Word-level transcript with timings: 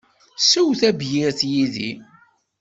Sew 0.49 0.69
tabyirt 0.79 1.39
yid-i! 1.51 1.91